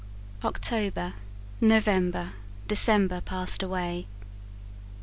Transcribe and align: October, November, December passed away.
October, 0.43 1.13
November, 1.61 2.31
December 2.67 3.21
passed 3.21 3.61
away. 3.61 4.07